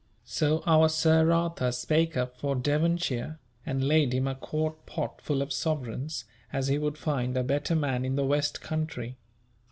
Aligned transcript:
So 0.25 0.63
our 0.65 0.89
Sir 0.89 1.29
Arthur 1.31 1.71
spake 1.71 2.17
up 2.17 2.35
for 2.35 2.55
Devonshire, 2.55 3.37
and 3.67 3.83
laid 3.87 4.13
him 4.13 4.27
a 4.27 4.33
quart 4.33 4.87
pot 4.87 5.21
full 5.21 5.43
of 5.43 5.53
sovereigns 5.53 6.25
as 6.51 6.69
he 6.69 6.79
would 6.79 6.97
find 6.97 7.37
a 7.37 7.43
better 7.43 7.75
man 7.75 8.03
in 8.03 8.15
the 8.15 8.25
West 8.25 8.61
country. 8.61 9.17